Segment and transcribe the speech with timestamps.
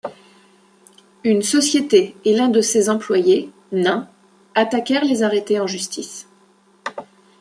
[1.23, 4.09] Une société et l'un de ses employés, nain,
[4.55, 6.27] attaquèrent les arrêtés en justice.